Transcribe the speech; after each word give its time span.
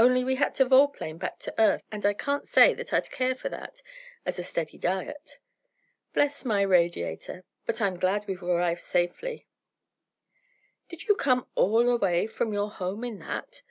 Only 0.00 0.24
we 0.24 0.34
had 0.34 0.52
to 0.56 0.64
vol 0.64 0.88
plane 0.88 1.16
back 1.16 1.38
to 1.38 1.54
earth, 1.56 1.84
and 1.92 2.04
I 2.04 2.12
can't 2.12 2.48
say 2.48 2.74
that 2.74 2.92
I'd 2.92 3.08
care 3.12 3.36
for 3.36 3.48
that, 3.50 3.82
as 4.26 4.36
a 4.36 4.42
steady 4.42 4.78
diet. 4.78 5.38
Bless 6.12 6.44
my 6.44 6.62
radiator, 6.62 7.44
but 7.66 7.80
I'm 7.80 7.96
glad 7.96 8.26
we've 8.26 8.42
arrived 8.42 8.80
safely." 8.80 9.46
"Did 10.88 11.04
you 11.06 11.14
come 11.14 11.46
all 11.54 11.84
the 11.86 11.94
way 11.96 12.26
from 12.26 12.52
your 12.52 12.68
home 12.72 13.04
in 13.04 13.20
that?" 13.20 13.62